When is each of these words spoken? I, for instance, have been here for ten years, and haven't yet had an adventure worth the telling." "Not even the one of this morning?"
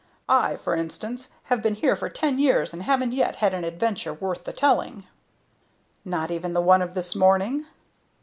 I, 0.27 0.55
for 0.55 0.75
instance, 0.75 1.29
have 1.43 1.61
been 1.61 1.75
here 1.75 1.95
for 1.95 2.09
ten 2.09 2.39
years, 2.39 2.73
and 2.73 2.81
haven't 2.81 3.11
yet 3.11 3.35
had 3.35 3.53
an 3.53 3.63
adventure 3.63 4.15
worth 4.15 4.45
the 4.45 4.51
telling." 4.51 5.03
"Not 6.03 6.31
even 6.31 6.53
the 6.53 6.59
one 6.61 6.81
of 6.81 6.95
this 6.95 7.15
morning?" 7.15 7.67